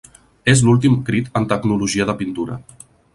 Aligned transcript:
És 0.53 0.63
l'últim 0.69 0.95
crit 1.09 1.29
en 1.41 1.47
tecnologia 1.53 2.11
de 2.11 2.17
pintura. 2.23 2.57